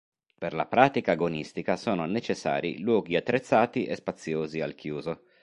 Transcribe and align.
Per 0.43 0.53
la 0.55 0.65
pratica 0.65 1.11
agonistica 1.11 1.75
sono 1.75 2.07
necessari 2.07 2.79
luoghi 2.79 3.15
attrezzati 3.17 3.85
e 3.85 3.95
spaziosi 3.95 4.59
al 4.59 4.73
chiuso. 4.73 5.21